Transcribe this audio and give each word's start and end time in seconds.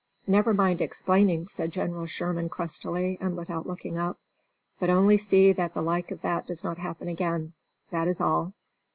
"Never 0.25 0.51
mind 0.51 0.81
explaining," 0.81 1.47
said 1.47 1.69
General 1.73 2.07
Sherman 2.07 2.49
crustily, 2.49 3.19
and 3.21 3.37
without 3.37 3.67
looking 3.67 3.99
up, 3.99 4.17
"but 4.79 4.89
only 4.89 5.15
see 5.17 5.51
that 5.53 5.75
the 5.75 5.83
like 5.83 6.09
of 6.09 6.21
that 6.23 6.47
does 6.47 6.63
not 6.63 6.79
happen 6.79 7.07
again; 7.07 7.53
that 7.91 8.07
is 8.07 8.19
all." 8.19 8.53